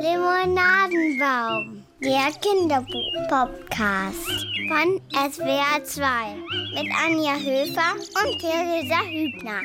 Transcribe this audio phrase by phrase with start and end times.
[0.00, 4.26] Limonadenbaum, der Kinderbuch-Podcast
[4.68, 6.04] von SWR 2
[6.74, 9.60] mit Anja Höfer und Theresa Hübner.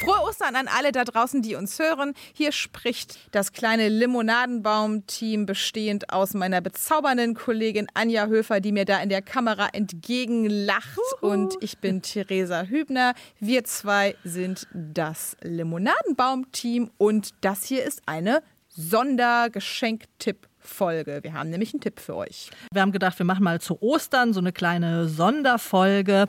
[0.00, 2.14] Frohe Ostern an alle da draußen, die uns hören.
[2.32, 9.00] Hier spricht das kleine Limonadenbaum-Team, bestehend aus meiner bezaubernden Kollegin Anja Höfer, die mir da
[9.00, 10.98] in der Kamera entgegenlacht.
[11.20, 11.30] Uhu.
[11.30, 13.14] Und ich bin Theresa Hübner.
[13.40, 20.46] Wir zwei sind das Limonadenbaum-Team und das hier ist eine Sondergeschenk-Tipp.
[20.60, 21.20] Folge.
[21.22, 22.50] Wir haben nämlich einen Tipp für euch.
[22.72, 26.28] Wir haben gedacht, wir machen mal zu Ostern so eine kleine Sonderfolge.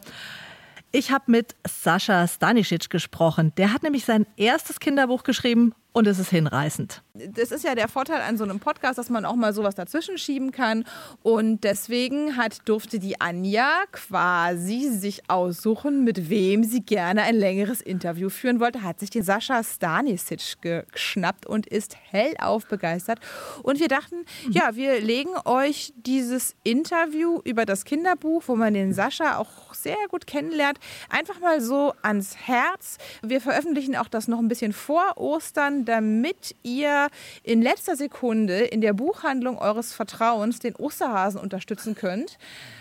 [0.91, 3.53] Ich habe mit Sascha Stanisic gesprochen.
[3.57, 7.01] Der hat nämlich sein erstes Kinderbuch geschrieben und es ist hinreißend.
[7.13, 10.19] Das ist ja der Vorteil an so einem Podcast, dass man auch mal sowas dazwischen
[10.19, 10.85] schieben kann.
[11.23, 17.81] Und deswegen hat, durfte die Anja quasi sich aussuchen, mit wem sie gerne ein längeres
[17.81, 18.83] Interview führen wollte.
[18.83, 23.19] Hat sich den Sascha Stanisic geschnappt und ist hellauf begeistert.
[23.63, 24.51] Und wir dachten, mhm.
[24.51, 29.97] ja, wir legen euch dieses Interview über das Kinderbuch, wo man den Sascha auch sehr
[30.09, 32.99] gut kennenlernt, einfach mal so ans Herz.
[33.23, 37.07] Wir veröffentlichen auch das noch ein bisschen vor Ostern damit ihr
[37.43, 42.37] in letzter Sekunde in der Buchhandlung eures Vertrauens den Osterhasen unterstützen könnt,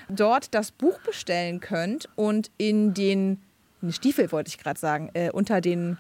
[0.09, 3.41] dort das Buch bestellen könnt und in den
[3.91, 5.99] Stiefel, wollte ich gerade sagen, äh, unter, den,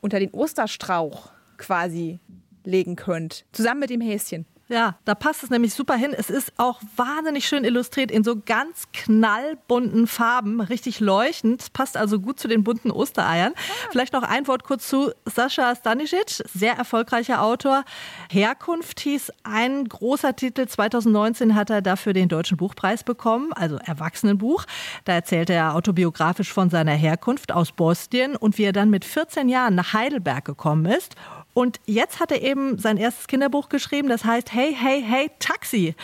[0.00, 2.20] unter den Osterstrauch quasi
[2.64, 4.46] legen könnt, zusammen mit dem Häschen.
[4.70, 6.14] Ja, da passt es nämlich super hin.
[6.16, 11.72] Es ist auch wahnsinnig schön illustriert in so ganz knallbunten Farben, richtig leuchtend.
[11.72, 13.52] Passt also gut zu den bunten Ostereiern.
[13.56, 13.88] Ah.
[13.90, 17.84] Vielleicht noch ein Wort kurz zu Sascha Stanisic, sehr erfolgreicher Autor.
[18.30, 20.68] Herkunft hieß ein großer Titel.
[20.68, 24.66] 2019 hat er dafür den Deutschen Buchpreis bekommen, also Erwachsenenbuch.
[25.04, 29.48] Da erzählt er autobiografisch von seiner Herkunft aus Bosnien und wie er dann mit 14
[29.48, 31.16] Jahren nach Heidelberg gekommen ist.
[31.54, 35.94] Und jetzt hat er eben sein erstes Kinderbuch geschrieben, das heißt Hey, hey, hey, Taxi.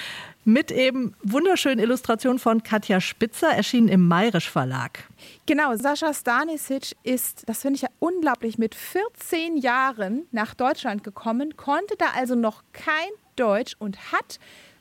[0.45, 5.09] Mit eben wunderschönen Illustrationen von Katja Spitzer, erschienen im Mayrisch Verlag.
[5.47, 11.57] Genau, Sascha Stanisic ist, das finde ich ja unglaublich, mit 14 Jahren nach Deutschland gekommen,
[11.57, 14.39] konnte da also noch kein Deutsch und hat,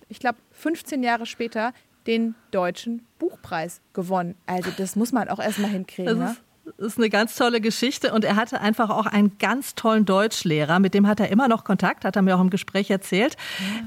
[0.08, 1.74] ich glaube, 15 Jahre später
[2.06, 4.36] den Deutschen Buchpreis gewonnen.
[4.46, 6.20] Also das muss man auch erstmal hinkriegen.
[6.20, 6.42] Das ist,
[6.78, 10.94] ist eine ganz tolle Geschichte und er hatte einfach auch einen ganz tollen Deutschlehrer, mit
[10.94, 13.38] dem hat er immer noch Kontakt, hat er mir auch im Gespräch erzählt.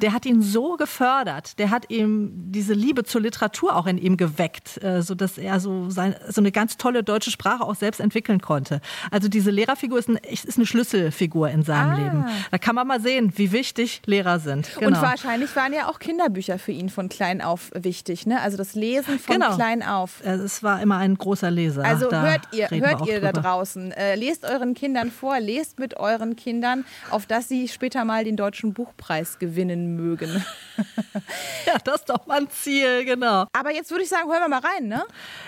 [0.00, 4.16] Der hat ihn so gefördert, der hat ihm diese Liebe zur Literatur auch in ihm
[4.16, 8.00] geweckt, äh, so dass er so, sein, so eine ganz tolle deutsche Sprache auch selbst
[8.00, 8.80] entwickeln konnte.
[9.10, 11.96] Also diese Lehrerfigur ist, ein, ist eine Schlüsselfigur in seinem ah.
[11.96, 12.24] Leben.
[12.50, 14.70] Da kann man mal sehen, wie wichtig Lehrer sind.
[14.78, 14.88] Genau.
[14.88, 18.40] Und wahrscheinlich waren ja auch Kinderbücher für ihn von klein auf wichtig, ne?
[18.40, 19.54] Also das Lesen von genau.
[19.54, 20.22] klein auf.
[20.24, 21.84] Es war immer ein großer Leser.
[21.84, 23.32] Also hört ihr hört ihr drüber.
[23.32, 23.92] da draußen.
[23.92, 28.36] Äh, lest euren Kindern vor, lest mit euren Kindern, auf dass sie später mal den
[28.36, 30.44] Deutschen Buchpreis gewinnen mögen.
[31.66, 33.46] ja, das ist doch mal ein Ziel, genau.
[33.52, 35.04] Aber jetzt würde ich sagen, hören wir mal rein, ne?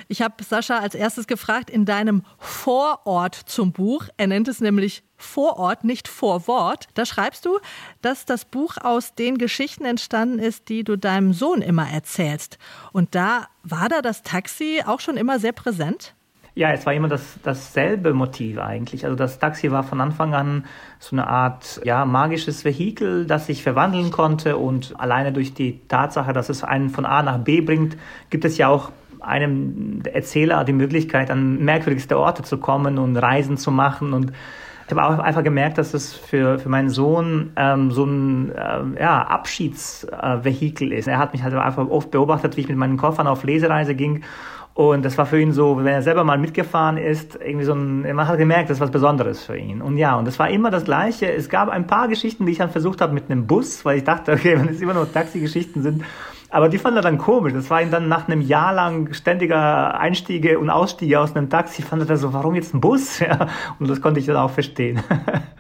[0.09, 4.09] Ich habe Sascha als erstes gefragt in deinem Vorort zum Buch.
[4.17, 6.89] Er nennt es nämlich Vorort, nicht Vorwort.
[6.95, 7.59] Da schreibst du,
[8.01, 12.59] dass das Buch aus den Geschichten entstanden ist, die du deinem Sohn immer erzählst.
[12.93, 16.15] Und da war da das Taxi auch schon immer sehr präsent?
[16.61, 19.07] Ja, es war immer das, dasselbe Motiv eigentlich.
[19.07, 20.67] Also das Taxi war von Anfang an
[20.99, 26.35] so eine Art ja, magisches Vehikel, das sich verwandeln konnte und alleine durch die Tatsache,
[26.35, 27.97] dass es einen von A nach B bringt,
[28.29, 33.57] gibt es ja auch einem Erzähler die Möglichkeit, an merkwürdigste Orte zu kommen und Reisen
[33.57, 34.31] zu machen und
[34.87, 39.01] ich habe auch einfach gemerkt, dass es für, für meinen Sohn ähm, so ein äh,
[39.01, 41.07] ja, Abschiedsvehikel ist.
[41.07, 44.25] Er hat mich halt einfach oft beobachtet, wie ich mit meinen Koffern auf Lesereise ging
[44.75, 48.03] und das war für ihn so, wenn er selber mal mitgefahren ist, irgendwie so ein,
[48.15, 49.83] man hat gemerkt, das ist was Besonderes für ihn.
[49.83, 51.31] Und ja, und das war immer das Gleiche.
[51.31, 54.05] Es gab ein paar Geschichten, die ich dann versucht habe mit einem Bus, weil ich
[54.05, 56.05] dachte, okay, wenn es immer nur Taxigeschichten sind,
[56.51, 57.53] aber die fand er dann komisch.
[57.53, 61.83] Das war ihm dann nach einem Jahr lang ständiger Einstiege und Ausstiege aus einem Taxi,
[61.83, 63.21] fand er so, warum jetzt ein Bus?
[63.31, 63.49] Ja,
[63.79, 65.03] und das konnte ich dann auch verstehen.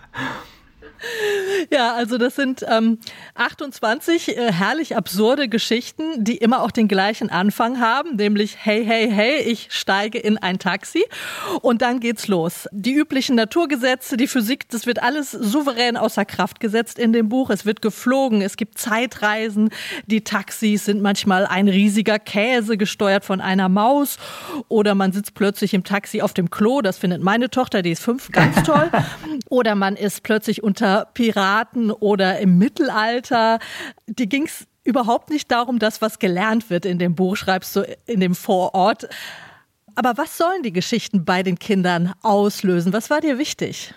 [1.72, 2.98] Ja, also das sind ähm,
[3.36, 9.08] 28 äh, herrlich absurde Geschichten, die immer auch den gleichen Anfang haben, nämlich hey, hey,
[9.08, 11.04] hey, ich steige in ein Taxi
[11.62, 12.68] und dann geht's los.
[12.72, 17.50] Die üblichen Naturgesetze, die Physik, das wird alles souverän außer Kraft gesetzt in dem Buch.
[17.50, 19.70] Es wird geflogen, es gibt Zeitreisen,
[20.06, 24.18] die Taxis sind manchmal ein riesiger Käse gesteuert von einer Maus
[24.66, 28.02] oder man sitzt plötzlich im Taxi auf dem Klo, das findet meine Tochter, die ist
[28.02, 28.90] fünf, ganz toll.
[29.48, 33.58] Oder man ist plötzlich unter Piraten Piraten oder im Mittelalter.
[34.06, 37.82] Die ging es überhaupt nicht darum, das, was gelernt wird in dem Buch, schreibst du
[38.06, 39.08] in dem Vorort.
[39.94, 42.92] Aber was sollen die Geschichten bei den Kindern auslösen?
[42.92, 43.94] Was war dir wichtig?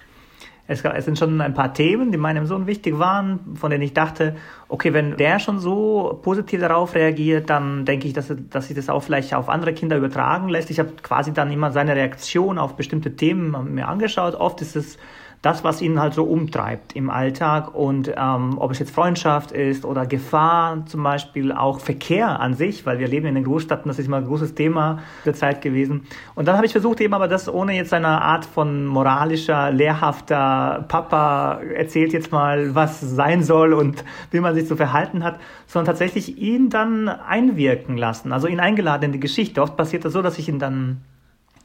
[0.65, 3.93] es, es sind schon ein paar Themen, die meinem Sohn wichtig waren, von denen ich
[3.93, 4.35] dachte,
[4.69, 8.89] okay, wenn der schon so positiv darauf reagiert, dann denke ich, dass, dass sich das
[8.89, 10.69] auch vielleicht auf andere Kinder übertragen lässt.
[10.69, 14.35] Ich habe quasi dann immer seine Reaktion auf bestimmte Themen mir angeschaut.
[14.35, 14.97] Oft ist es
[15.43, 19.83] das, was ihn halt so umtreibt im Alltag und ähm, ob es jetzt Freundschaft ist
[19.83, 23.99] oder Gefahr zum Beispiel, auch Verkehr an sich, weil wir leben in den Großstädten, das
[23.99, 26.05] ist immer ein großes Thema der Zeit gewesen.
[26.33, 30.85] Und dann habe ich versucht eben aber das ohne jetzt eine Art von moralischer, lehrhafter
[30.87, 35.87] Papa erzählt jetzt mal, was sein soll und wie man sich zu verhalten hat, sondern
[35.87, 39.61] tatsächlich ihn dann einwirken lassen, also ihn eingeladen in die Geschichte.
[39.61, 41.01] Oft passiert das so, dass ich ihn dann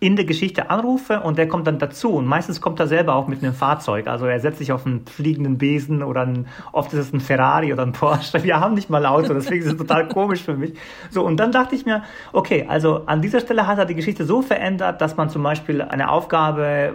[0.00, 2.12] in der Geschichte anrufe und der kommt dann dazu.
[2.14, 4.06] Und meistens kommt er selber auch mit einem Fahrzeug.
[4.06, 7.72] Also er setzt sich auf einen fliegenden Besen oder ein, oft ist es ein Ferrari
[7.72, 8.44] oder ein Porsche.
[8.44, 10.74] Wir haben nicht mal Auto, deswegen ist es total komisch für mich.
[11.10, 14.24] So, und dann dachte ich mir, okay, also an dieser Stelle hat er die Geschichte
[14.24, 16.94] so verändert, dass man zum Beispiel eine Aufgabe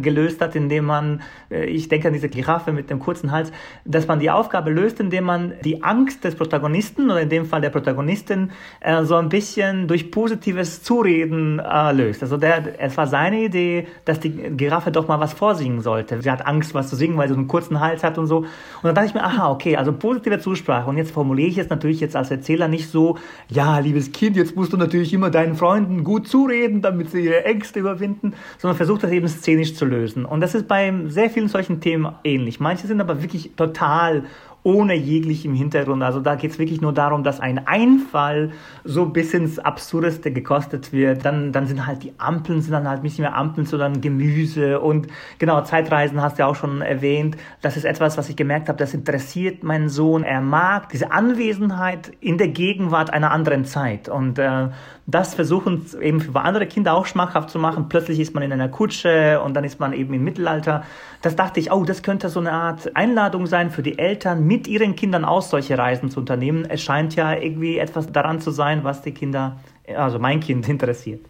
[0.00, 1.20] gelöst hat, indem man,
[1.50, 3.52] äh, ich denke an diese Giraffe mit dem kurzen Hals,
[3.84, 7.60] dass man die Aufgabe löst, indem man die Angst des Protagonisten oder in dem Fall
[7.60, 8.50] der Protagonistin
[8.80, 12.22] äh, so ein bisschen durch positives Zureden äh, löst.
[12.30, 16.22] Also der, es war seine Idee, dass die Giraffe doch mal was vorsingen sollte.
[16.22, 18.38] Sie hat Angst, was zu singen, weil sie so einen kurzen Hals hat und so.
[18.38, 18.48] Und
[18.84, 20.88] dann dachte ich mir, aha, okay, also positive Zusprache.
[20.88, 23.18] Und jetzt formuliere ich es natürlich jetzt als Erzähler nicht so,
[23.48, 27.44] ja, liebes Kind, jetzt musst du natürlich immer deinen Freunden gut zureden, damit sie ihre
[27.44, 30.24] Ängste überwinden, sondern versuche das eben szenisch zu lösen.
[30.24, 32.60] Und das ist bei sehr vielen solchen Themen ähnlich.
[32.60, 34.22] Manche sind aber wirklich total
[34.62, 36.02] ohne jeglichem Hintergrund.
[36.02, 38.52] Also da geht es wirklich nur darum, dass ein Einfall
[38.84, 41.24] so bis ins Absurdeste gekostet wird.
[41.24, 44.80] Dann, dann sind halt die Ampeln, sind dann halt nicht mehr Ampeln, sondern Gemüse.
[44.80, 45.06] Und
[45.38, 47.36] genau, Zeitreisen hast du ja auch schon erwähnt.
[47.62, 50.24] Das ist etwas, was ich gemerkt habe, das interessiert meinen Sohn.
[50.24, 54.08] Er mag diese Anwesenheit in der Gegenwart einer anderen Zeit.
[54.08, 54.68] Und äh,
[55.10, 57.88] das versuchen eben für andere Kinder auch schmackhaft zu machen.
[57.88, 60.84] Plötzlich ist man in einer Kutsche und dann ist man eben im Mittelalter.
[61.22, 64.66] Das dachte ich, oh, das könnte so eine Art Einladung sein für die Eltern, mit
[64.66, 66.64] ihren Kindern aus solche Reisen zu unternehmen.
[66.68, 69.60] Es scheint ja irgendwie etwas daran zu sein, was die Kinder,
[69.96, 71.24] also mein Kind interessiert.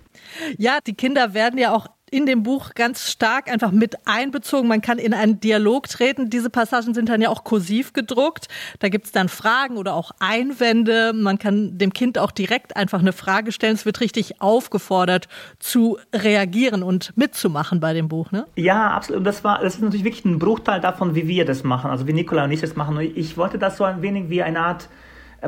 [0.56, 4.68] Ja, die Kinder werden ja auch in dem Buch ganz stark einfach mit einbezogen.
[4.68, 6.30] Man kann in einen Dialog treten.
[6.30, 8.48] Diese Passagen sind dann ja auch kursiv gedruckt.
[8.78, 11.12] Da gibt es dann Fragen oder auch Einwände.
[11.14, 13.74] Man kann dem Kind auch direkt einfach eine Frage stellen.
[13.74, 15.28] Es wird richtig aufgefordert
[15.58, 18.32] zu reagieren und mitzumachen bei dem Buch.
[18.32, 18.46] Ne?
[18.56, 19.18] Ja, absolut.
[19.18, 21.90] Und das war, das ist natürlich wirklich ein Bruchteil davon, wie wir das machen.
[21.90, 22.98] Also wie Nicola und ich das machen.
[23.00, 24.88] Ich wollte das so ein wenig wie eine Art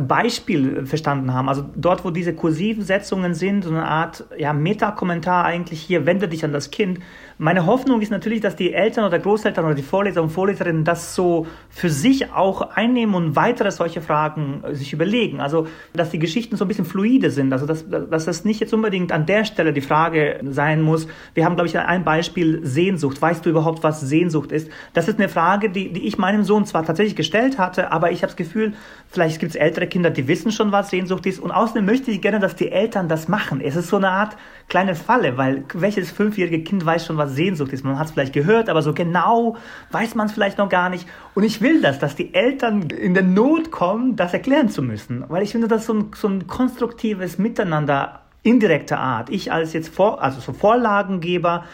[0.00, 1.48] Beispiel verstanden haben.
[1.48, 6.28] Also dort, wo diese kursiven Setzungen sind, so eine Art ja, Metakommentar eigentlich hier, wende
[6.28, 7.00] dich an das Kind,
[7.42, 11.16] meine Hoffnung ist natürlich, dass die Eltern oder Großeltern oder die Vorleser und Vorleserinnen das
[11.16, 15.40] so für sich auch einnehmen und weitere solche Fragen äh, sich überlegen.
[15.40, 17.52] Also, dass die Geschichten so ein bisschen fluide sind.
[17.52, 21.08] Also, dass, dass das nicht jetzt unbedingt an der Stelle die Frage sein muss.
[21.34, 23.20] Wir haben, glaube ich, ein Beispiel Sehnsucht.
[23.20, 24.70] Weißt du überhaupt, was Sehnsucht ist?
[24.92, 28.22] Das ist eine Frage, die, die ich meinem Sohn zwar tatsächlich gestellt hatte, aber ich
[28.22, 28.74] habe das Gefühl,
[29.08, 31.40] vielleicht gibt es ältere Kinder, die wissen schon, was Sehnsucht ist.
[31.40, 33.60] Und außerdem möchte ich gerne, dass die Eltern das machen.
[33.60, 34.36] Es ist so eine Art
[34.72, 37.84] kleine Falle, weil welches fünfjährige Kind weiß schon, was Sehnsucht ist.
[37.84, 39.58] Man hat es vielleicht gehört, aber so genau
[39.90, 41.06] weiß man es vielleicht noch gar nicht.
[41.34, 45.26] Und ich will das, dass die Eltern in der Not kommen, das erklären zu müssen.
[45.28, 49.28] Weil ich finde, das so ein, so ein konstruktives Miteinander indirekter Art.
[49.28, 51.64] Ich als jetzt Vor, also so Vorlagengeber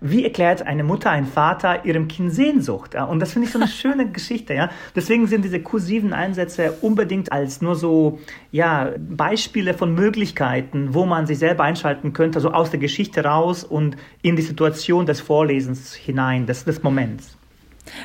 [0.00, 2.94] wie erklärt eine Mutter, ein Vater ihrem Kind Sehnsucht?
[2.94, 3.04] Ja?
[3.04, 4.54] Und das finde ich so eine schöne Geschichte.
[4.54, 4.70] Ja?
[4.94, 8.18] Deswegen sind diese kursiven Einsätze unbedingt als nur so
[8.50, 13.64] ja, Beispiele von Möglichkeiten, wo man sich selber einschalten könnte, so aus der Geschichte raus
[13.64, 17.35] und in die Situation des Vorlesens hinein, des, des Moments.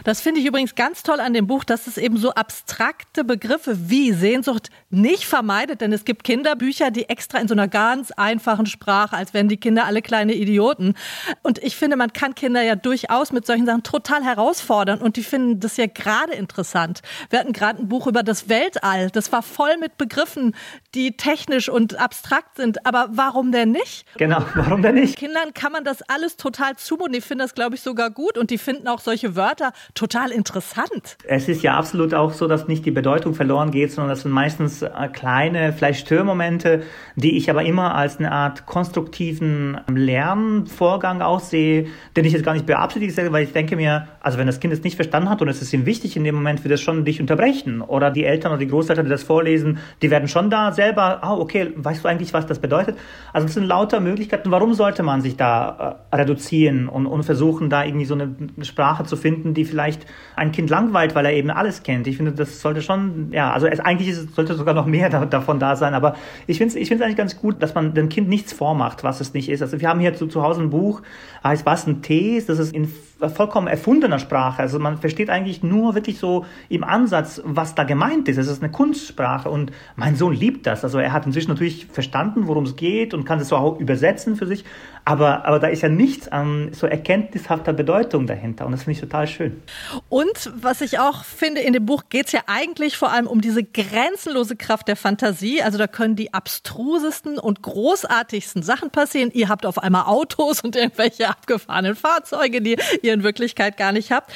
[0.04, 3.90] Das finde ich übrigens ganz toll an dem Buch, dass es eben so abstrakte Begriffe
[3.90, 8.66] wie Sehnsucht nicht vermeidet, denn es gibt Kinderbücher, die extra in so einer ganz einfachen
[8.66, 10.96] Sprache, als wären die Kinder alle kleine Idioten.
[11.44, 15.24] Und ich finde, man kann Kinder ja durchaus mit solchen Sachen total herausfordern und die
[15.24, 17.02] finden das ja gerade interessant.
[17.30, 20.56] Wir hatten gerade ein Buch über das Weltall, das war voll mit Begriffen,
[20.94, 24.06] die technisch und abstrakt sind, aber warum denn nicht?
[24.18, 25.18] Genau, warum denn nicht?
[25.18, 28.50] Kindern kann man das alles total zumuten, die finden das, glaube ich, sogar gut und
[28.50, 31.18] die finden auch solche Wörter total interessant.
[31.28, 34.32] Es ist ja absolut auch so, dass nicht die Bedeutung verloren geht, sondern das sind
[34.32, 36.84] meistens äh, kleine, vielleicht Störmomente,
[37.16, 42.66] die ich aber immer als eine Art konstruktiven Lernvorgang aussehe, den ich jetzt gar nicht
[42.66, 45.62] beabsichtige, weil ich denke mir, also wenn das Kind es nicht verstanden hat und es
[45.62, 47.82] ist ihm wichtig in dem Moment, wird es schon dich unterbrechen.
[47.82, 51.34] Oder die Eltern oder die Großeltern, die das vorlesen, die werden schon da selber, ah,
[51.34, 52.98] oh, okay, weißt du eigentlich, was das bedeutet?
[53.34, 54.52] Also es sind lauter Möglichkeiten.
[54.52, 59.04] Warum sollte man sich da äh, reduzieren und, und versuchen, da irgendwie so eine Sprache
[59.04, 62.08] zu finden, die die vielleicht ein Kind langweilt, weil er eben alles kennt.
[62.08, 65.26] Ich finde, das sollte schon, ja, also es, eigentlich ist, sollte sogar noch mehr da,
[65.26, 66.16] davon da sein, aber
[66.48, 69.34] ich finde es ich eigentlich ganz gut, dass man dem Kind nichts vormacht, was es
[69.34, 69.62] nicht ist.
[69.62, 71.02] Also wir haben hier zu, zu Hause ein Buch,
[71.44, 72.92] heißt Was ein Tee ist, das ist in
[73.30, 74.62] vollkommen erfundener Sprache.
[74.62, 78.38] Also man versteht eigentlich nur wirklich so im Ansatz, was da gemeint ist.
[78.38, 80.84] Es ist eine Kunstsprache und mein Sohn liebt das.
[80.84, 84.36] Also er hat inzwischen natürlich verstanden, worum es geht und kann es so auch übersetzen
[84.36, 84.66] für sich.
[85.04, 89.00] Aber, aber da ist ja nichts an so erkenntnishafter Bedeutung dahinter und das finde ich
[89.00, 89.62] total schön.
[90.10, 93.42] Und was ich auch finde, in dem Buch geht es ja eigentlich vor allem um
[93.42, 95.64] diese grenzenlose Kraft der Fantasie.
[95.64, 99.32] Also da können die abstrusesten und großartigsten Sachen passieren.
[99.34, 104.12] Ihr habt auf einmal Autos und irgendwelche abgefahrenen Fahrzeuge, die ihr in Wirklichkeit gar nicht
[104.12, 104.32] habt.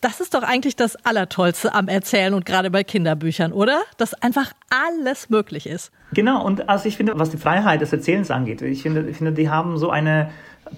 [0.00, 3.82] Das ist doch eigentlich das Allertollste am Erzählen und gerade bei Kinderbüchern, oder?
[3.96, 5.92] Dass einfach alles möglich ist.
[6.12, 9.32] Genau, und also ich finde, was die Freiheit des Erzählens angeht, ich finde, ich finde
[9.32, 10.30] die haben so eine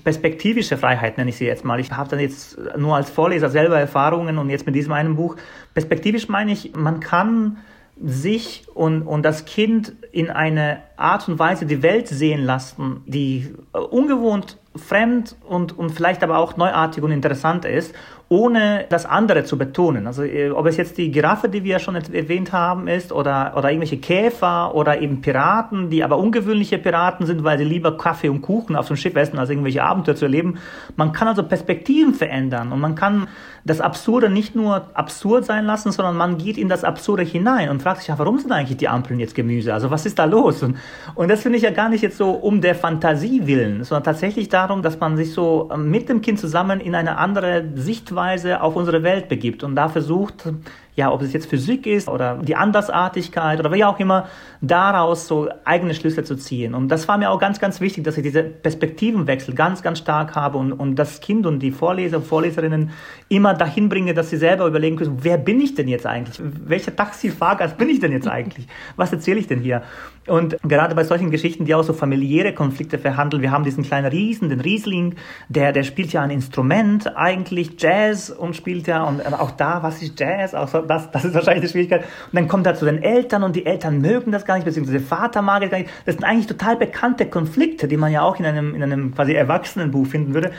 [0.04, 1.80] perspektivische Freiheit, nenne ich sie jetzt mal.
[1.80, 5.36] Ich habe dann jetzt nur als Vorleser selber Erfahrungen und jetzt mit diesem einen Buch.
[5.74, 7.58] Perspektivisch meine ich, man kann
[8.02, 13.52] sich und, und das Kind in eine Art und Weise die Welt sehen lassen, die
[13.72, 17.94] ungewohnt fremd und, und vielleicht aber auch neuartig und interessant ist
[18.32, 20.06] ohne das andere zu betonen.
[20.06, 23.70] Also äh, ob es jetzt die Giraffe, die wir schon erwähnt haben, ist oder, oder
[23.70, 28.40] irgendwelche Käfer oder eben Piraten, die aber ungewöhnliche Piraten sind, weil sie lieber Kaffee und
[28.40, 30.58] Kuchen auf dem Schiff essen, als irgendwelche Abenteuer zu erleben.
[30.94, 33.26] Man kann also Perspektiven verändern und man kann
[33.64, 37.82] das Absurde nicht nur absurd sein lassen, sondern man geht in das Absurde hinein und
[37.82, 39.74] fragt sich, ja, warum sind eigentlich die Ampeln jetzt Gemüse?
[39.74, 40.62] Also was ist da los?
[40.62, 40.76] Und,
[41.16, 44.48] und das finde ich ja gar nicht jetzt so um der Fantasie willen, sondern tatsächlich
[44.70, 48.76] darum, dass man sich so ähm, mit dem Kind zusammen in eine andere Sichtweise auf
[48.76, 50.48] unsere Welt begibt und da versucht,
[50.94, 54.28] ja, ob es jetzt Physik ist oder die Andersartigkeit oder wie auch immer,
[54.60, 56.74] daraus so eigene Schlüsse zu ziehen.
[56.74, 60.34] Und das war mir auch ganz, ganz wichtig, dass ich diese Perspektivenwechsel ganz, ganz stark
[60.34, 62.90] habe und, und das Kind und die Vorleser und Vorleserinnen
[63.28, 66.40] immer dahin bringe, dass sie selber überlegen können, wer bin ich denn jetzt eigentlich?
[66.42, 68.66] Welcher Taxifahrgast bin ich denn jetzt eigentlich?
[68.96, 69.82] Was erzähle ich denn hier?
[70.26, 74.06] Und gerade bei solchen Geschichten, die auch so familiäre Konflikte verhandeln, wir haben diesen kleinen
[74.06, 75.14] Riesen, den Riesling,
[75.48, 80.02] der, der spielt ja ein Instrument, eigentlich Jazz und spielt ja, und auch da, was
[80.02, 80.54] ist Jazz?
[80.54, 82.02] Auch so, das, das ist wahrscheinlich die Schwierigkeit.
[82.02, 85.00] Und dann kommt er zu den Eltern und die Eltern mögen das gar nicht, beziehungsweise
[85.00, 85.90] Vater mag es gar nicht.
[86.06, 89.34] Das sind eigentlich total bekannte Konflikte, die man ja auch in einem, in einem quasi
[89.34, 90.50] Erwachsenenbuch finden würde.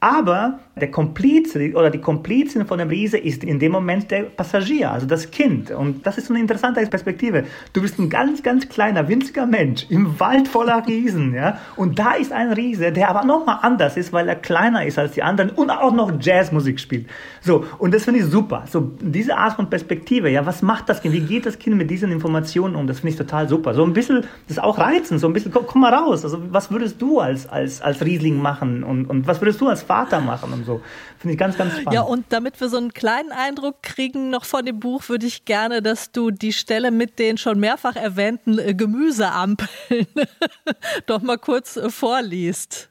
[0.00, 4.90] Aber der Komplize oder die Komplizin von dem Riese ist in dem Moment der Passagier,
[4.90, 5.70] also das Kind.
[5.70, 7.44] Und das ist so eine interessante Perspektive.
[7.72, 11.58] Du bist ein ganz, ganz kleiner, winziger Mensch im Wald voller Riesen, ja.
[11.76, 15.12] Und da ist ein Riese, der aber nochmal anders ist, weil er kleiner ist als
[15.12, 17.06] die anderen und auch noch Jazzmusik spielt.
[17.40, 17.64] So.
[17.78, 18.64] Und das finde ich super.
[18.70, 20.46] So, diese Art von Perspektive, ja.
[20.46, 21.14] Was macht das Kind?
[21.14, 22.86] Wie geht das Kind mit diesen Informationen um?
[22.86, 23.74] Das finde ich total super.
[23.74, 26.24] So ein bisschen, das auch reizen, so ein bisschen, komm, komm mal raus.
[26.24, 28.82] Also, was würdest du als, als, als Riesling machen?
[28.82, 30.80] Und, und was würdest du als Vater machen und so.
[31.18, 31.94] Finde ich ganz, ganz spannend.
[31.94, 35.44] Ja, und damit wir so einen kleinen Eindruck kriegen noch von dem Buch, würde ich
[35.44, 40.06] gerne, dass du die Stelle mit den schon mehrfach erwähnten äh, Gemüseampeln
[41.06, 42.90] doch mal kurz äh, vorliest.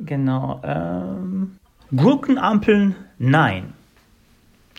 [0.00, 0.60] Genau.
[0.64, 1.56] Ähm,
[1.94, 3.72] Gurkenampeln, nein.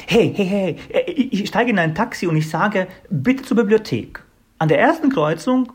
[0.06, 4.22] Hey, hey, hey, äh, ich steige in ein Taxi und ich sage, bitte zur Bibliothek.
[4.60, 5.72] An der ersten Kreuzung,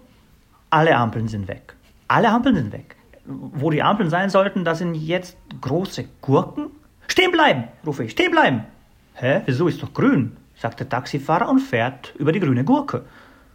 [0.70, 1.74] alle Ampeln sind weg.
[2.08, 6.66] Alle Ampeln sind weg wo die Ampeln sein sollten, da sind jetzt große Gurken.
[7.06, 8.64] Stehen bleiben, rufe ich, stehen bleiben.
[9.14, 10.36] Hä, wieso ist doch grün?
[10.54, 13.04] sagt der Taxifahrer und fährt über die grüne Gurke.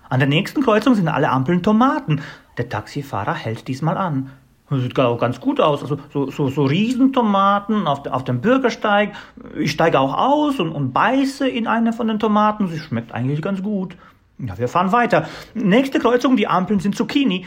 [0.09, 2.21] An der nächsten Kreuzung sind alle Ampeln Tomaten.
[2.57, 4.31] Der Taxifahrer hält diesmal an.
[4.69, 5.81] Das sieht auch ganz gut aus.
[5.81, 9.13] Also so, so, so Riesentomaten auf, auf dem Bürgersteig.
[9.57, 12.67] Ich steige auch aus und, und beiße in eine von den Tomaten.
[12.67, 13.95] Sie schmeckt eigentlich ganz gut.
[14.39, 15.27] Ja, wir fahren weiter.
[15.53, 17.45] Nächste Kreuzung, die Ampeln sind Zucchini.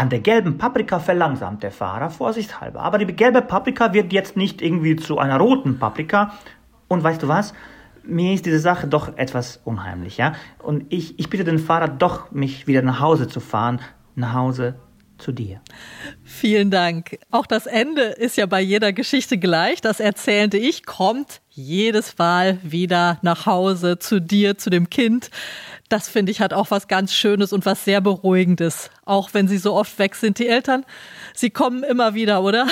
[0.00, 2.80] An der gelben Paprika verlangsamt der Fahrer vorsichtshalber.
[2.80, 6.32] Aber die gelbe Paprika wird jetzt nicht irgendwie zu einer roten Paprika.
[6.88, 7.52] Und weißt du was?
[8.02, 10.32] Mir ist diese Sache doch etwas unheimlich, ja?
[10.58, 13.80] Und ich, ich bitte den Fahrer doch, mich wieder nach Hause zu fahren.
[14.14, 14.76] Nach Hause
[15.20, 15.60] zu dir.
[16.24, 17.18] Vielen Dank.
[17.30, 19.80] Auch das Ende ist ja bei jeder Geschichte gleich.
[19.80, 25.30] Das erzählende Ich kommt jedes Mal wieder nach Hause zu dir, zu dem Kind
[25.90, 28.90] das finde ich hat auch was ganz Schönes und was sehr Beruhigendes.
[29.04, 30.86] Auch wenn sie so oft weg sind, die Eltern.
[31.34, 32.66] Sie kommen immer wieder, oder?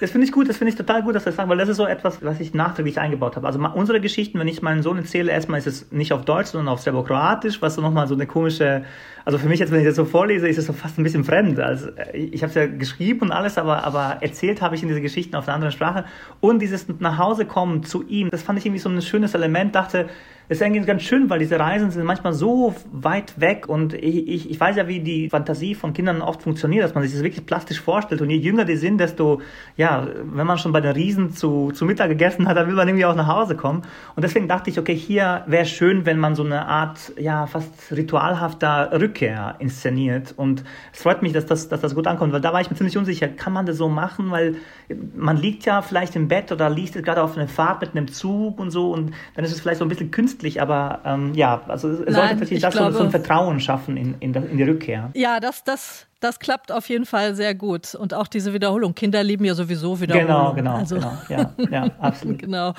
[0.00, 1.68] Das finde ich gut, das finde ich total gut, dass du das sagst, weil das
[1.68, 3.46] ist so etwas, was ich nachträglich eingebaut habe.
[3.46, 6.68] Also unsere Geschichten, wenn ich meinen Sohn erzähle, erstmal ist es nicht auf Deutsch, sondern
[6.68, 8.84] auf Serbokroatisch, was so nochmal so eine komische,
[9.24, 11.24] also für mich jetzt, wenn ich das so vorlese, ist es so fast ein bisschen
[11.24, 11.58] fremd.
[11.58, 15.00] Also ich habe es ja geschrieben und alles, aber, aber erzählt habe ich in diese
[15.00, 16.04] Geschichten auf einer anderen Sprache.
[16.40, 19.74] Und dieses nach Hause kommen zu ihm, das fand ich irgendwie so ein schönes Element,
[19.74, 20.08] dachte,
[20.48, 24.50] ist eigentlich ganz schön, weil diese Reisen sind manchmal so weit weg und ich, ich,
[24.50, 27.44] ich weiß ja, wie die Fantasie von Kindern oft funktioniert, dass man sich das wirklich
[27.44, 28.22] plastisch vorstellt.
[28.22, 29.42] Und je jünger die sind, desto,
[29.76, 32.88] ja, wenn man schon bei den Riesen zu, zu Mittag gegessen hat, dann will man
[32.88, 33.82] irgendwie auch nach Hause kommen.
[34.16, 37.92] Und deswegen dachte ich, okay, hier wäre schön, wenn man so eine Art, ja, fast
[37.92, 40.32] ritualhafter Rückkehr inszeniert.
[40.34, 40.64] Und
[40.94, 42.96] es freut mich, dass das, dass das gut ankommt, weil da war ich mir ziemlich
[42.96, 44.56] unsicher, kann man das so machen, weil
[45.14, 48.58] man liegt ja vielleicht im Bett oder liegt gerade auf einer Fahrt mit einem Zug
[48.58, 51.62] und so und dann ist es vielleicht so ein bisschen künstlich künstlich, aber ähm, ja,
[51.68, 55.10] also es sollte tatsächlich das glaube, so, ein Vertrauen schaffen in, in, in die Rückkehr.
[55.14, 57.94] Ja, das, das das klappt auf jeden Fall sehr gut.
[57.94, 58.92] Und auch diese Wiederholung.
[58.94, 60.26] Kinder lieben ja sowieso Wiederholung.
[60.26, 60.96] Genau, genau, also.
[60.96, 61.12] genau.
[61.28, 62.40] Ja, ja, absolut.
[62.40, 62.74] genau.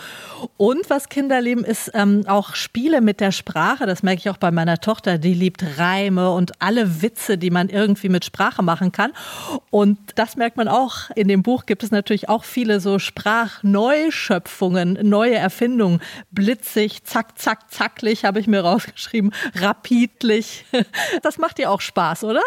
[0.58, 3.86] Und was Kinder lieben, ist ähm, auch Spiele mit der Sprache.
[3.86, 5.18] Das merke ich auch bei meiner Tochter.
[5.18, 9.14] Die liebt Reime und alle Witze, die man irgendwie mit Sprache machen kann.
[9.70, 11.10] Und das merkt man auch.
[11.16, 16.02] In dem Buch gibt es natürlich auch viele so Sprachneuschöpfungen, neue Erfindungen.
[16.32, 19.32] Blitzig, zack, zack, zacklich, habe ich mir rausgeschrieben.
[19.56, 20.66] Rapidlich.
[21.22, 22.42] Das macht dir auch Spaß, oder?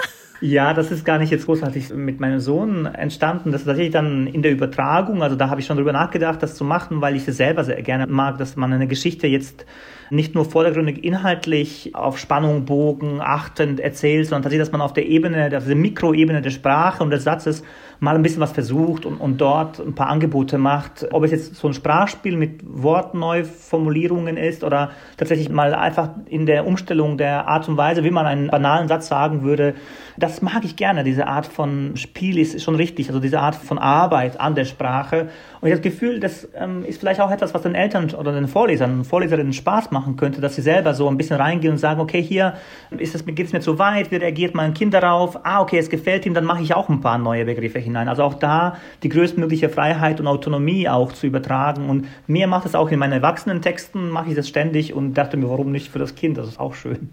[0.44, 3.52] Ja, das ist gar nicht jetzt großartig mit meinem Sohn entstanden.
[3.52, 5.22] Das ist tatsächlich dann in der Übertragung.
[5.22, 7.80] Also da habe ich schon drüber nachgedacht, das zu machen, weil ich es selber sehr
[7.80, 9.64] gerne mag, dass man eine Geschichte jetzt
[10.10, 15.06] nicht nur vordergründig inhaltlich auf Spannung, Bogen achtend erzählt, sondern tatsächlich, dass man auf der
[15.06, 17.62] Ebene, auf der Mikroebene der Sprache und des Satzes
[18.02, 21.06] mal ein bisschen was versucht und, und dort ein paar Angebote macht.
[21.12, 26.66] Ob es jetzt so ein Sprachspiel mit Wortneuformulierungen ist oder tatsächlich mal einfach in der
[26.66, 29.74] Umstellung der Art und Weise, wie man einen banalen Satz sagen würde,
[30.16, 31.04] das mag ich gerne.
[31.04, 35.28] Diese Art von Spiel ist schon richtig, also diese Art von Arbeit an der Sprache.
[35.60, 38.32] Und ich habe das Gefühl, das ähm, ist vielleicht auch etwas, was den Eltern oder
[38.32, 41.78] den Vorlesern und Vorleserinnen Spaß machen könnte, dass sie selber so ein bisschen reingehen und
[41.78, 42.54] sagen, okay, hier
[42.90, 45.38] geht es mir zu weit, wie reagiert mein Kind darauf?
[45.44, 48.08] Ah, okay, es gefällt ihm, dann mache ich auch ein paar neue Begriffe hinein.
[48.08, 51.88] Also auch da die größtmögliche Freiheit und Autonomie auch zu übertragen.
[51.88, 55.48] Und mir macht es auch in meinen Erwachsenentexten, mache ich das ständig und dachte mir,
[55.48, 56.38] warum nicht für das Kind?
[56.38, 57.10] Das ist auch schön.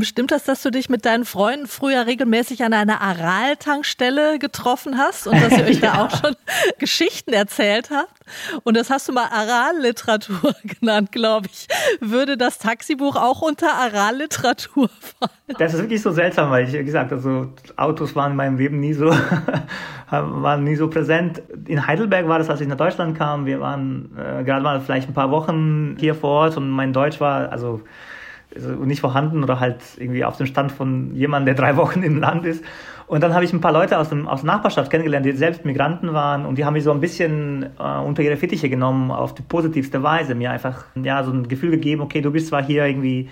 [0.00, 5.26] Stimmt das, dass du dich mit deinen Freunden früher regelmäßig an einer Aral-Tankstelle getroffen hast
[5.26, 5.92] und dass ihr euch ja.
[5.92, 6.36] da auch schon
[6.78, 7.58] Geschichten erzählt?
[7.58, 8.64] erzählt habt.
[8.64, 11.66] Und das hast du mal Aralliteratur genannt, glaube ich.
[12.00, 15.58] Würde das Taxibuch auch unter Aralliteratur fallen?
[15.58, 18.80] Das ist wirklich so seltsam, weil ich, wie gesagt, also Autos waren in meinem Leben
[18.80, 19.14] nie so,
[20.10, 21.42] waren nie so präsent.
[21.66, 23.46] In Heidelberg war das, als ich nach Deutschland kam.
[23.46, 27.20] Wir waren äh, gerade mal vielleicht ein paar Wochen hier vor Ort und mein Deutsch
[27.20, 27.82] war, also
[28.54, 32.18] also nicht vorhanden oder halt irgendwie auf dem Stand von jemandem, der drei Wochen im
[32.18, 32.64] Land ist.
[33.06, 35.64] Und dann habe ich ein paar Leute aus, dem, aus der Nachbarschaft kennengelernt, die selbst
[35.64, 39.34] Migranten waren und die haben mich so ein bisschen äh, unter ihre Fittiche genommen auf
[39.34, 40.34] die positivste Weise.
[40.34, 43.30] Mir einfach ja so ein Gefühl gegeben, okay, du bist zwar hier irgendwie,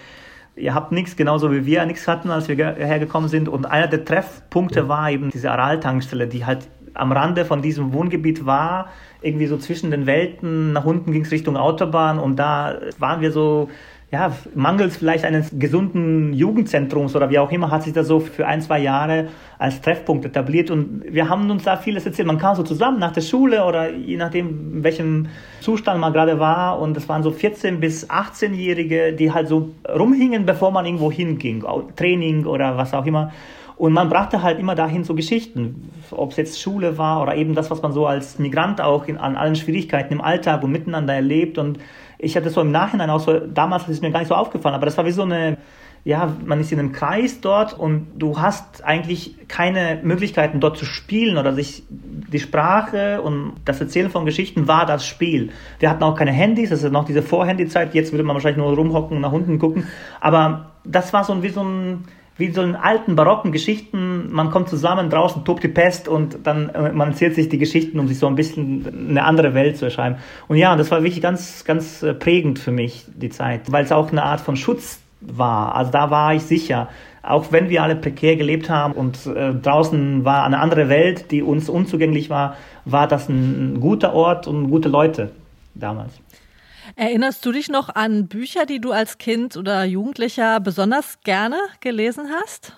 [0.57, 3.49] ihr habt nichts, genauso wie wir nichts hatten, als wir hergekommen sind.
[3.49, 8.47] Und einer der Treffpunkte war eben diese Aral-Tankstelle, die halt am Rande von diesem Wohngebiet
[8.47, 8.88] war,
[9.21, 10.73] irgendwie so zwischen den Welten.
[10.73, 13.69] Nach unten ging es Richtung Autobahn und da waren wir so
[14.12, 18.47] ja, mangels vielleicht eines gesunden Jugendzentrums oder wie auch immer, hat sich das so für
[18.47, 20.71] ein, zwei Jahre als Treffpunkt etabliert.
[20.71, 22.29] Und wir haben uns da vieles erzählt.
[22.29, 25.27] Man kam so zusammen nach der Schule oder je nachdem, in welchem
[25.61, 26.79] Zustand man gerade war.
[26.79, 31.64] Und es waren so 14- bis 18-Jährige, die halt so rumhingen, bevor man irgendwo hinging,
[31.97, 33.33] Training oder was auch immer.
[33.77, 37.55] Und man brachte halt immer dahin so Geschichten, ob es jetzt Schule war oder eben
[37.55, 41.12] das, was man so als Migrant auch in, an allen Schwierigkeiten im Alltag und miteinander
[41.12, 41.59] erlebt.
[41.59, 41.79] Und
[42.18, 44.74] ich hatte so im Nachhinein auch so, damals ist es mir gar nicht so aufgefallen,
[44.74, 45.59] aber das war wie so eine,
[46.05, 50.85] ja, man ist in einem Kreis dort und du hast eigentlich keine Möglichkeiten dort zu
[50.85, 55.50] spielen oder sich die Sprache und das Erzählen von Geschichten war das Spiel.
[55.79, 58.74] Wir hatten auch keine Handys, das ist noch diese Vorhandyzeit, jetzt würde man wahrscheinlich nur
[58.74, 59.88] rumhocken und nach unten gucken,
[60.20, 62.05] aber das war so wie so ein,
[62.38, 66.68] wie so in alten barocken Geschichten, man kommt zusammen, draußen tobt die Pest und dann
[66.68, 69.87] äh, man erzählt sich die Geschichten, um sich so ein bisschen eine andere Welt zu
[69.87, 70.16] erschreiben.
[70.49, 73.92] Und ja, das war wirklich ganz, ganz äh, prägend für mich, die Zeit, weil es
[73.92, 75.75] auch eine Art von Schutz war.
[75.75, 76.88] Also da war ich sicher,
[77.22, 81.42] auch wenn wir alle prekär gelebt haben und äh, draußen war eine andere Welt, die
[81.42, 85.31] uns unzugänglich war, war das ein guter Ort und gute Leute
[85.75, 86.12] damals.
[86.98, 92.28] Erinnerst du dich noch an Bücher, die du als Kind oder Jugendlicher besonders gerne gelesen
[92.40, 92.74] hast?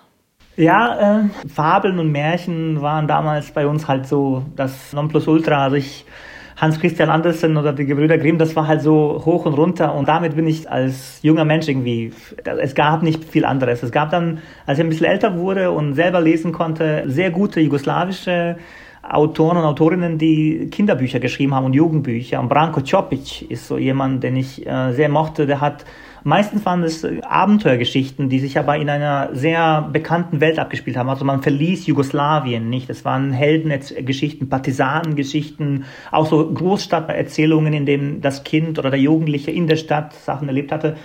[0.57, 5.63] Ja, äh, Fabeln und Märchen waren damals bei uns halt so das Nonplusultra.
[5.63, 6.05] Also ich,
[6.57, 10.09] Hans Christian Andersen oder die Gebrüder Grimm, das war halt so hoch und runter und
[10.09, 12.11] damit bin ich als junger Mensch irgendwie,
[12.43, 13.83] es gab nicht viel anderes.
[13.83, 17.61] Es gab dann, als ich ein bisschen älter wurde und selber lesen konnte, sehr gute
[17.61, 18.57] jugoslawische
[19.09, 22.39] Autoren und Autorinnen, die Kinderbücher geschrieben haben und Jugendbücher.
[22.39, 25.45] Und Branko Ciopic ist so jemand, den ich äh, sehr mochte.
[25.47, 25.85] Der hat
[26.23, 31.09] Meistens waren es Abenteuergeschichten, die sich aber in einer sehr bekannten Welt abgespielt haben.
[31.09, 32.89] Also man verließ Jugoslawien nicht.
[32.89, 39.67] Es waren Heldengeschichten, Partisanengeschichten, auch so Großstadterzählungen, in denen das Kind oder der Jugendliche in
[39.67, 40.97] der Stadt Sachen erlebt hatte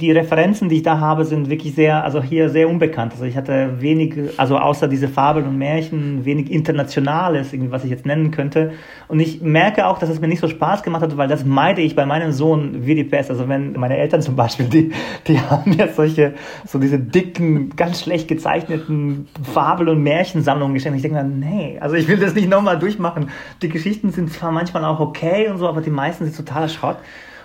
[0.00, 3.12] die Referenzen, die ich da habe, sind wirklich sehr, also hier sehr unbekannt.
[3.12, 7.90] Also ich hatte wenig, also außer diese Fabeln und Märchen, wenig Internationales, irgendwie, was ich
[7.90, 8.72] jetzt nennen könnte.
[9.08, 11.82] Und ich merke auch, dass es mir nicht so Spaß gemacht hat, weil das meide
[11.82, 13.30] ich bei meinem Sohn wie die Pest.
[13.30, 14.92] Also wenn meine Eltern zum Beispiel, die,
[15.26, 16.34] die haben ja solche,
[16.66, 20.96] so diese dicken, ganz schlecht gezeichneten Fabel- und Märchensammlungen geschenkt.
[20.96, 23.28] Ich denke mir, nee, also ich will das nicht nochmal durchmachen.
[23.62, 26.96] Die Geschichten sind zwar manchmal auch okay und so, aber die meisten sind totaler Schrott.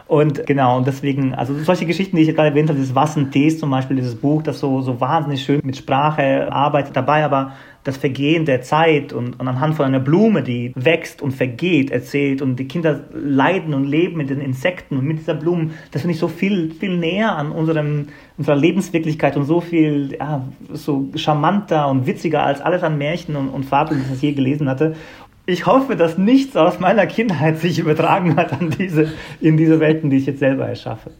[0.07, 3.31] Und genau, und deswegen, also solche Geschichten, die ich gerade erwähnt habe, dieses Was und
[3.31, 7.53] Tees zum Beispiel, dieses Buch, das so, so wahnsinnig schön mit Sprache arbeitet dabei, aber
[7.83, 12.41] das Vergehen der Zeit und, und anhand von einer Blume, die wächst und vergeht, erzählt
[12.41, 16.13] und die Kinder leiden und leben mit den Insekten und mit dieser Blume, das finde
[16.13, 21.87] ich so viel, viel näher an unserem, unserer Lebenswirklichkeit und so viel, ja, so charmanter
[21.87, 24.95] und witziger als alles an Märchen und, und Fabeln, die ich je gelesen hatte
[25.45, 30.09] ich hoffe, dass nichts aus meiner Kindheit sich übertragen hat an diese, in diese Welten,
[30.09, 31.11] die ich jetzt selber erschaffe.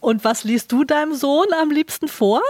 [0.00, 2.40] Und was liest du deinem Sohn am liebsten vor?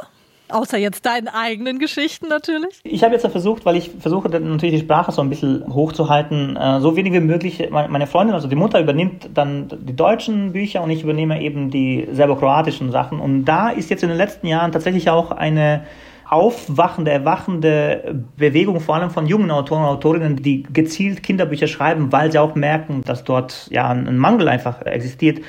[0.49, 2.79] Außer jetzt deinen eigenen Geschichten natürlich.
[2.85, 6.81] Ich habe jetzt versucht, weil ich versuche natürlich die Sprache so ein bisschen hochzuhalten, äh,
[6.81, 7.69] so wenig wie möglich.
[7.71, 12.07] Meine Freundin, also die Mutter, übernimmt dann die deutschen Bücher und ich übernehme eben die
[12.13, 13.19] serbokroatischen Sachen.
[13.19, 15.85] Und da ist jetzt in den letzten Jahren tatsächlich auch eine
[16.29, 22.33] aufwachende, erwachende Bewegung, vor allem von jungen Autoren und Autorinnen, die gezielt Kinderbücher schreiben, weil
[22.33, 25.41] sie auch merken, dass dort ja ein Mangel einfach existiert.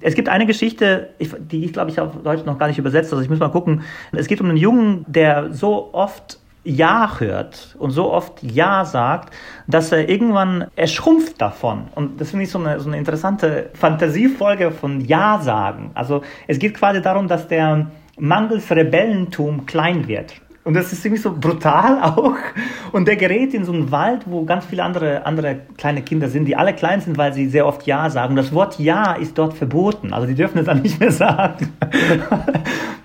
[0.00, 3.22] Es gibt eine Geschichte, die ich glaube ich auf Deutsch noch gar nicht übersetzt, also
[3.22, 3.82] ich muss mal gucken.
[4.12, 9.32] Es geht um einen Jungen, der so oft ja hört und so oft Ja sagt,
[9.66, 11.84] dass er irgendwann erschrumpft davon.
[11.94, 15.92] Und das finde ich so eine, so eine interessante Fantasiefolge von Ja sagen.
[15.94, 17.86] Also es geht quasi darum, dass der
[18.18, 20.34] mangels Rebellentum klein wird.
[20.66, 22.34] Und das ist irgendwie so brutal auch.
[22.90, 26.46] Und der gerät in so einen Wald, wo ganz viele andere, andere kleine Kinder sind,
[26.46, 28.34] die alle klein sind, weil sie sehr oft Ja sagen.
[28.34, 30.12] Das Wort Ja ist dort verboten.
[30.12, 31.72] Also die dürfen es dann nicht mehr sagen.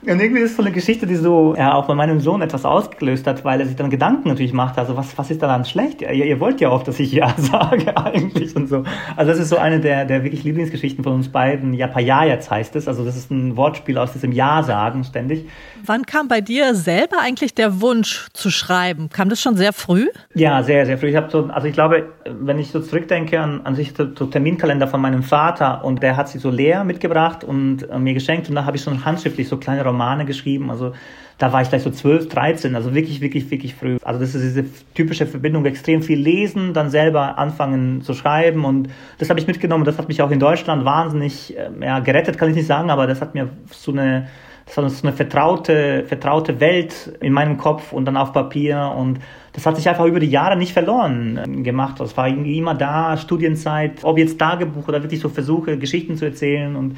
[0.04, 3.28] Und irgendwie ist so eine Geschichte, die so ja, auch bei meinem Sohn etwas ausgelöst
[3.28, 4.80] hat, weil er sich dann Gedanken natürlich macht.
[4.80, 6.02] Also was, was ist daran schlecht?
[6.02, 8.84] Ihr, ihr wollt ja oft, dass ich Ja sage eigentlich und so.
[9.16, 11.76] Also das ist so eine der, der wirklich Lieblingsgeschichten von uns beiden.
[11.76, 12.88] Japayayats heißt es.
[12.88, 15.46] Also das ist ein Wortspiel aus diesem Ja sagen ständig.
[15.86, 19.10] Wann kam bei dir selber eigentlich der Wunsch zu schreiben?
[19.10, 20.08] Kam das schon sehr früh?
[20.34, 21.08] Ja, sehr, sehr früh.
[21.08, 24.88] Ich habe so, also ich glaube, wenn ich so zurückdenke an, an sich so, Terminkalender
[24.88, 28.56] von meinem Vater und der hat sie so leer mitgebracht und äh, mir geschenkt und
[28.56, 30.70] da habe ich so handschriftlich so kleine Romane geschrieben.
[30.70, 30.94] Also
[31.42, 33.98] da war ich gleich so 12, 13, also wirklich, wirklich, wirklich früh.
[34.04, 38.90] Also das ist diese typische Verbindung, extrem viel lesen, dann selber anfangen zu schreiben und
[39.18, 39.84] das habe ich mitgenommen.
[39.84, 43.08] Das hat mich auch in Deutschland wahnsinnig äh, ja, gerettet, kann ich nicht sagen, aber
[43.08, 44.28] das hat mir so eine
[44.72, 49.20] das war so eine vertraute, vertraute Welt in meinem Kopf und dann auf Papier und
[49.52, 52.00] das hat sich einfach über die Jahre nicht verloren ähm, gemacht.
[52.00, 56.26] Das war irgendwie immer da, Studienzeit, ob jetzt Tagebuch oder wirklich so Versuche, Geschichten zu
[56.26, 56.98] erzählen und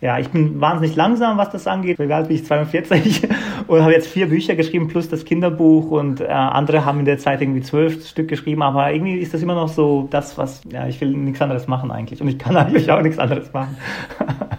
[0.00, 1.98] ja, ich bin wahnsinnig langsam, was das angeht.
[1.98, 3.26] Egal bin ich 42
[3.66, 7.18] und habe jetzt vier Bücher geschrieben plus das Kinderbuch und äh, andere haben in der
[7.18, 10.86] Zeit irgendwie zwölf Stück geschrieben, aber irgendwie ist das immer noch so das, was, ja,
[10.86, 13.76] ich will nichts anderes machen eigentlich und ich kann eigentlich auch nichts anderes machen.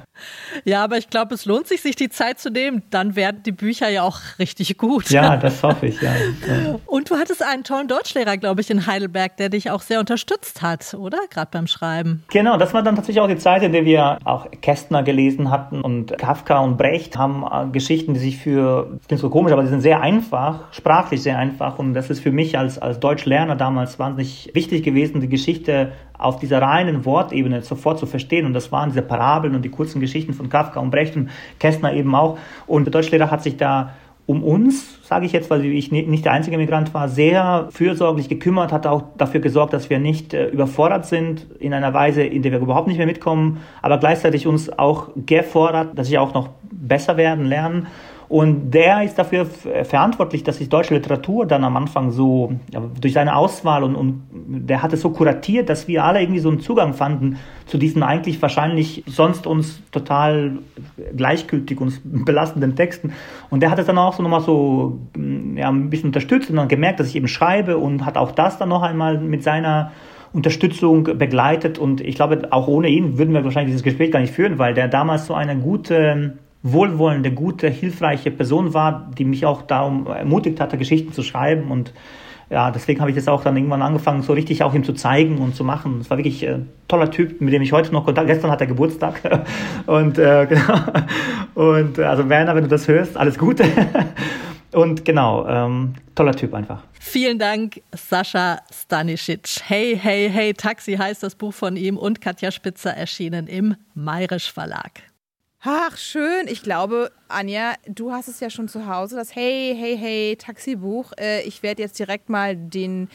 [0.65, 2.83] Ja, aber ich glaube, es lohnt sich, sich die Zeit zu nehmen.
[2.89, 5.09] Dann werden die Bücher ja auch richtig gut.
[5.09, 6.11] Ja, das hoffe ich, ja.
[6.85, 10.61] Und du hattest einen tollen Deutschlehrer, glaube ich, in Heidelberg, der dich auch sehr unterstützt
[10.61, 11.19] hat, oder?
[11.29, 12.23] Gerade beim Schreiben.
[12.29, 15.81] Genau, das war dann tatsächlich auch die Zeit, in der wir auch Kästner gelesen hatten
[15.81, 19.69] und Kafka und Brecht haben äh, Geschichten, die sich für, klingt so komisch, aber die
[19.69, 21.79] sind sehr einfach, sprachlich sehr einfach.
[21.79, 26.37] Und das ist für mich als, als Deutschlerner damals wahnsinnig wichtig gewesen, die Geschichte auf
[26.37, 28.45] dieser reinen Wortebene sofort zu verstehen.
[28.45, 31.93] Und das waren diese Parabeln und die kurzen Geschichten von Kafka und Brecht und Kästner
[31.93, 32.37] eben auch.
[32.67, 33.93] Und der Deutschlehrer hat sich da
[34.29, 38.71] um uns, sage ich jetzt, weil ich nicht der einzige Migrant war, sehr fürsorglich gekümmert,
[38.71, 42.51] hat auch dafür gesorgt, dass wir nicht äh, überfordert sind in einer Weise, in der
[42.51, 47.17] wir überhaupt nicht mehr mitkommen, aber gleichzeitig uns auch gefordert, dass wir auch noch besser
[47.17, 47.87] werden, lernen.
[48.29, 52.53] Und der ist dafür verantwortlich, dass sich deutsche Literatur dann am Anfang so,
[53.01, 56.49] durch seine Auswahl und, und der hat es so kuratiert, dass wir alle irgendwie so
[56.49, 60.59] einen Zugang fanden zu diesen eigentlich wahrscheinlich sonst uns total
[61.17, 63.13] gleichgültig und belastenden Texten.
[63.49, 64.99] Und der hat es dann auch so nochmal so
[65.55, 68.59] ja, ein bisschen unterstützt und dann gemerkt, dass ich eben schreibe und hat auch das
[68.59, 69.91] dann noch einmal mit seiner
[70.33, 71.79] Unterstützung begleitet.
[71.79, 74.75] Und ich glaube, auch ohne ihn würden wir wahrscheinlich dieses Gespräch gar nicht führen, weil
[74.75, 80.59] der damals so eine gute wohlwollende, gute, hilfreiche Person war, die mich auch darum ermutigt
[80.59, 81.93] hatte, Geschichten zu schreiben und
[82.49, 85.37] ja, deswegen habe ich jetzt auch dann irgendwann angefangen, so richtig auch ihm zu zeigen
[85.37, 85.99] und zu machen.
[86.01, 88.27] Es war wirklich ein äh, toller Typ, mit dem ich heute noch Kontakt.
[88.27, 89.45] Gestern hat er Geburtstag
[89.85, 90.79] und äh, genau.
[91.53, 93.65] Und äh, also Werner, wenn du das hörst, alles Gute.
[94.71, 96.83] Und genau, ähm, toller Typ einfach.
[96.99, 99.61] Vielen Dank, Sascha Stanisic.
[99.63, 104.51] Hey, hey, hey, Taxi heißt das Buch von ihm und Katja Spitzer erschienen im Mayrisch
[104.53, 105.01] Verlag.
[105.61, 106.47] Ach, schön.
[106.47, 111.11] Ich glaube, Anja, du hast es ja schon zu Hause, das Hey, hey, hey Taxibuch.
[111.19, 113.09] Äh, ich werde jetzt direkt mal den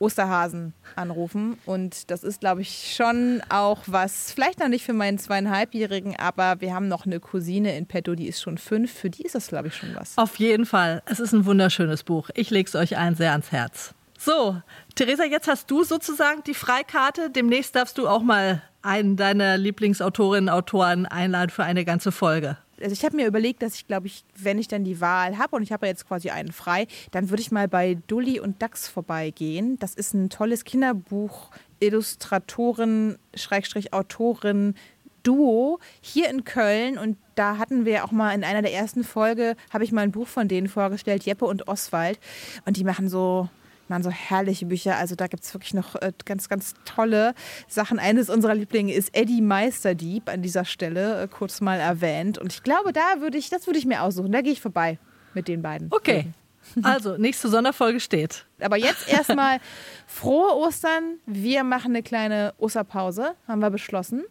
[0.00, 1.56] Osterhasen anrufen.
[1.66, 6.60] Und das ist, glaube ich, schon auch was, vielleicht noch nicht für meinen zweieinhalbjährigen, aber
[6.60, 8.92] wir haben noch eine Cousine in petto, die ist schon fünf.
[8.92, 10.18] Für die ist das, glaube ich, schon was.
[10.18, 11.00] Auf jeden Fall.
[11.06, 12.28] Es ist ein wunderschönes Buch.
[12.34, 13.94] Ich lege es euch allen sehr ans Herz.
[14.24, 14.56] So,
[14.94, 17.28] Theresa, jetzt hast du sozusagen die Freikarte.
[17.28, 22.56] Demnächst darfst du auch mal einen deiner Lieblingsautorinnen und Autoren einladen für eine ganze Folge.
[22.80, 25.56] Also ich habe mir überlegt, dass ich glaube ich, wenn ich dann die Wahl habe
[25.56, 28.88] und ich habe jetzt quasi einen frei, dann würde ich mal bei Dully und Dax
[28.88, 29.78] vorbeigehen.
[29.78, 34.74] Das ist ein tolles Kinderbuch, Illustratorin, Schrägstrich Autorin,
[35.22, 39.54] Duo hier in Köln und da hatten wir auch mal in einer der ersten Folge,
[39.70, 42.18] habe ich mal ein Buch von denen vorgestellt, Jeppe und Oswald
[42.64, 43.50] und die machen so
[43.88, 44.96] waren so herrliche Bücher.
[44.96, 47.34] Also da gibt es wirklich noch äh, ganz, ganz tolle
[47.68, 47.98] Sachen.
[47.98, 52.38] Eines unserer Lieblinge ist Eddie Meisterdieb an dieser Stelle, äh, kurz mal erwähnt.
[52.38, 54.32] Und ich glaube, da würde ich, das würde ich mir aussuchen.
[54.32, 54.98] Da gehe ich vorbei
[55.34, 55.88] mit den beiden.
[55.90, 56.26] Okay.
[56.82, 58.46] Also, nächste Sonderfolge steht.
[58.58, 59.58] Aber jetzt erstmal
[60.06, 61.18] frohe Ostern.
[61.26, 64.24] Wir machen eine kleine Osterpause, haben wir beschlossen.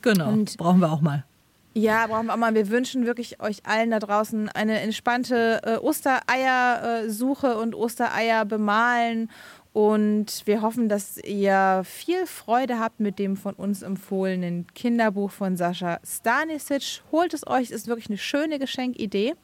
[0.00, 0.30] Genau.
[0.30, 1.24] Und brauchen wir auch mal.
[1.72, 2.54] Ja, brauchen wir auch mal.
[2.54, 9.30] Wir wünschen wirklich euch allen da draußen eine entspannte äh, Ostereiersuche und Ostereier bemalen.
[9.72, 15.56] Und wir hoffen, dass ihr viel Freude habt mit dem von uns empfohlenen Kinderbuch von
[15.56, 17.02] Sascha Stanisic.
[17.12, 19.34] Holt es euch, ist wirklich eine schöne Geschenkidee.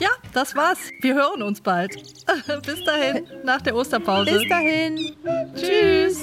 [0.00, 0.78] Ja, das war's.
[1.00, 1.94] Wir hören uns bald.
[2.66, 4.38] Bis dahin, nach der Osterpause.
[4.38, 5.16] Bis dahin.
[5.54, 6.22] Tschüss.